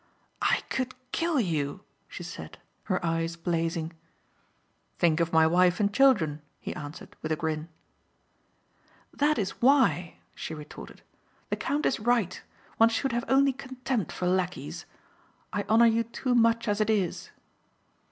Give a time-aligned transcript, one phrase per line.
[0.41, 3.93] "I could kill you," she said, her eyes blazing.
[4.97, 7.69] "Think of my wife and children," he answered with a grin.
[9.13, 11.03] "That is why," she retorted.
[11.51, 12.41] "The count is right.
[12.77, 14.87] One should have only contempt for lackeys.
[15.53, 17.29] I honor you too much as it is."